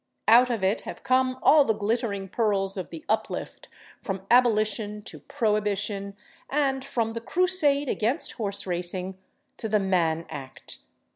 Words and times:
Out 0.27 0.49
of 0.49 0.63
it 0.63 0.81
have 0.81 1.03
come 1.03 1.37
all 1.43 1.63
the 1.63 1.75
glittering 1.75 2.27
pearls 2.27 2.75
of 2.75 2.89
the 2.89 3.05
uplift, 3.07 3.69
from 4.01 4.25
Abolition 4.31 5.03
to 5.03 5.19
Prohibition, 5.19 6.17
and 6.49 6.83
from 6.83 7.13
the 7.13 7.21
crusade 7.21 7.87
against 7.87 8.31
horseracing 8.39 9.19
to 9.57 9.69
the 9.69 9.79
Mann 9.79 10.25
Act. 10.27 10.77